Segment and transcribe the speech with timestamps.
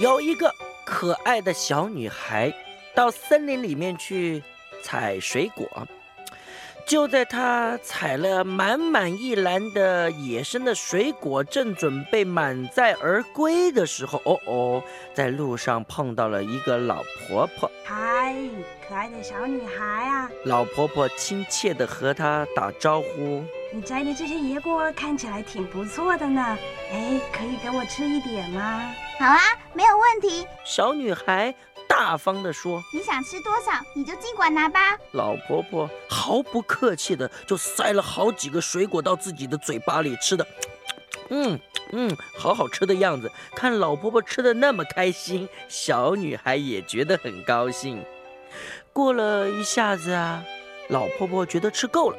[0.00, 0.50] 有一个
[0.82, 2.50] 可爱的小女孩
[2.94, 4.42] 到森林里面去
[4.82, 5.86] 采水果。
[6.86, 14.82] 就在她采了满满一篮的野生的水果，正准备满载而归的时候，哦哦，
[15.12, 17.70] 在路上碰到了一个老婆婆。
[17.84, 18.34] 嗨，
[18.88, 20.30] 可爱的小女孩啊！
[20.46, 23.44] 老婆婆亲切地和她打招呼。
[23.72, 26.58] 你摘的这些野果看起来挺不错的呢，
[26.92, 28.92] 哎，可以给我吃一点吗？
[29.18, 29.38] 好啊，
[29.74, 30.46] 没有问题。
[30.64, 31.54] 小女孩。
[31.88, 40.46] 大方地说：“你想吃多少，你就尽管拿吧。”老婆婆毫不客气的就塞了好几个水果到自己的嘴巴里，吃的，
[41.30, 41.58] 嗯
[41.90, 43.30] 嗯，好好吃的样子。
[43.56, 48.02] 看老婆婆吃的那么开心，小女孩也觉得很高兴。
[48.92, 50.44] 过了一下子啊，
[50.90, 52.16] 老婆婆觉得吃够了，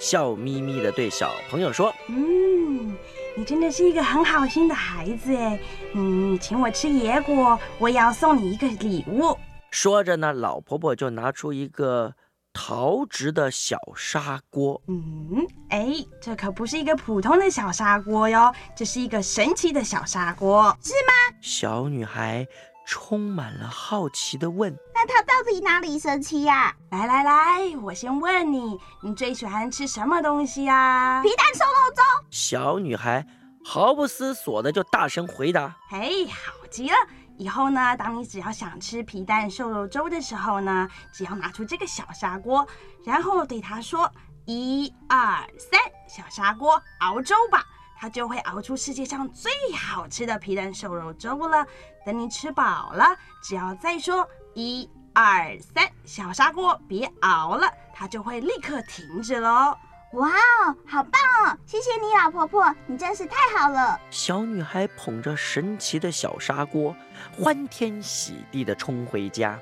[0.00, 2.96] 笑眯眯的对小朋友说：“嗯。”
[3.36, 5.58] 你真的是一个很好心的孩子哎，
[5.94, 9.38] 嗯，请我吃野果，我也要送你一个礼物。
[9.70, 12.12] 说着呢，老婆婆就拿出一个
[12.52, 14.82] 陶制的小砂锅。
[14.88, 21.38] 嗯，哎，这可不是一个普通的小砂锅哟，这是一个神奇的小砂锅，是吗？
[21.40, 22.46] 小女孩
[22.90, 31.22] 充满了好奇的问：“那它到底哪里神奇呀？”来来来，我先问你，你最喜欢吃什么东西呀？
[31.22, 32.02] 皮蛋瘦肉粥。
[32.32, 33.24] 小女孩
[33.64, 36.96] 毫不思索的就大声回答：“嘿，好极了！
[37.38, 42.66] 以后呢，当你只要想吃皮蛋瘦肉粥的时候呢，只要拿出这个小砂锅，
[43.04, 44.10] 然后对它说
[44.46, 47.64] 一二三，小砂锅熬粥吧，
[48.00, 51.66] 它就会熬出世界上最好吃的皮蛋瘦肉粥了。
[52.06, 53.04] 等你吃饱了，
[53.42, 59.76] 只要再说一。”二三，小砂锅别熬了，它就会立刻停止喽。
[60.12, 61.58] 哇哦，好棒哦！
[61.66, 64.00] 谢谢你，老婆婆，你真是太好了。
[64.08, 66.94] 小女孩捧着神奇的小砂锅，
[67.36, 69.58] 欢天喜地地冲回家。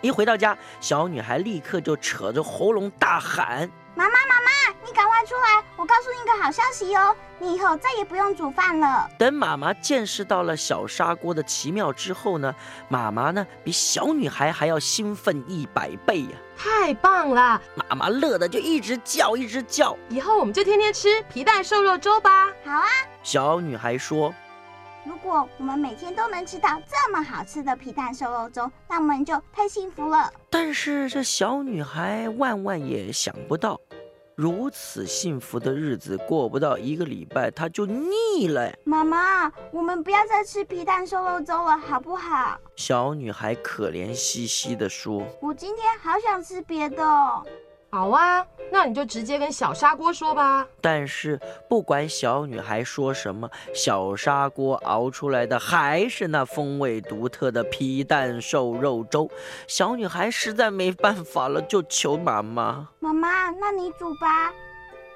[0.00, 4.37] 一回到家，小女孩立刻就扯着喉咙大喊：“妈妈，妈
[4.98, 5.64] 赶快出来！
[5.76, 12.52] 我告诉你一个好消息哦，你以后再也不用煮饭了。”等妈妈见识到了小砂锅的奇妙之后呢，
[12.88, 16.30] 妈妈呢比小女孩还要兴奋一百倍呀！
[16.56, 17.62] 太棒了！
[17.76, 19.96] 妈妈乐得就一直叫，一直叫。
[20.08, 22.48] 以后我们就天天吃皮蛋瘦肉粥吧。
[22.64, 22.88] 好啊！
[23.22, 24.34] 小女孩说。
[25.04, 30.30] 如果我们每天都能吃到这么好吃的皮蛋瘦肉粥，那我们就太幸福了。
[30.50, 33.80] 但是这小女孩万万也想不到，
[34.38, 38.72] 如此幸福的日子过不到一个礼拜，她就腻了。
[38.84, 42.56] 妈妈，我们不要再吃皮蛋瘦肉粥了，好不好？
[42.76, 47.02] 小女孩可怜兮兮地说：“我今天好想吃别的。”
[47.90, 50.64] 好啊，那你就直接跟小砂锅说吧。
[50.82, 59.30] 但是不管小女孩说什么，小砂锅熬出来的还是那风味独特的皮蛋瘦肉粥。
[59.66, 64.52] 小女孩实在没办法了，就求妈妈：“妈妈，那你煮吧。”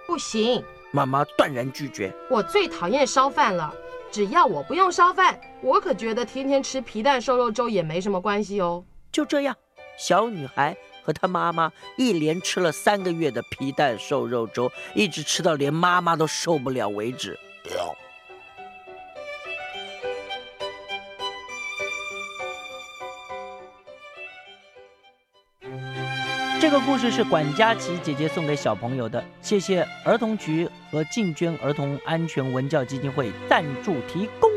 [0.07, 2.13] 不行，妈妈断然拒绝。
[2.29, 3.73] 我最讨厌烧饭了，
[4.11, 8.85] 只要我不用烧饭，我可觉得天天吃皮蛋瘦肉粥也没什么关系哦。
[9.13, 9.57] 就这样，
[9.97, 10.77] 小女孩。
[11.05, 17.37] 和她妈妈一连吃了三个月的皮蛋瘦肉粥，一直吃到连妈妈都受不了为止。
[26.63, 34.49] 这个故事是管佳琪姐姐送给小朋友的，谢谢儿童局和进捐儿童安全文教基金会赞助提供。